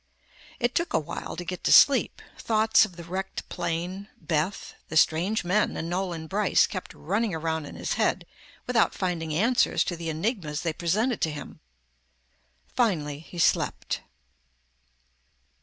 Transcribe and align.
It 0.59 0.73
took 0.73 0.95
awhile 0.95 1.35
to 1.35 1.45
get 1.45 1.63
to 1.65 1.71
sleep. 1.71 2.23
Thoughts 2.39 2.85
of 2.85 2.95
the 2.95 3.03
wrecked 3.03 3.47
plane, 3.49 4.07
Beth, 4.19 4.73
the 4.89 4.97
strange 4.97 5.43
men 5.43 5.77
and 5.77 5.91
Nolan 5.91 6.25
Brice 6.25 6.65
kept 6.65 6.95
running 6.95 7.35
around 7.35 7.67
in 7.67 7.75
his 7.75 7.93
head 8.01 8.25
without 8.65 8.95
finding 8.95 9.31
answers 9.31 9.83
to 9.83 9.95
the 9.95 10.09
enigmas 10.09 10.61
they 10.61 10.73
presented 10.73 11.21
to 11.21 11.29
him. 11.31 11.59
Finally 12.75 13.19
he 13.19 13.37
slept. 13.37 14.01